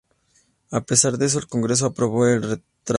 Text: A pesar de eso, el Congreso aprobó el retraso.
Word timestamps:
A 0.71 0.81
pesar 0.83 1.15
de 1.19 1.27
eso, 1.27 1.37
el 1.37 1.45
Congreso 1.47 1.85
aprobó 1.85 2.25
el 2.25 2.41
retraso. 2.41 2.63